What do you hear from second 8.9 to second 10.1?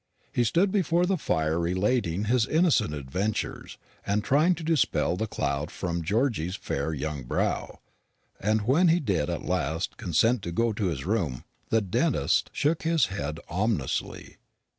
did at last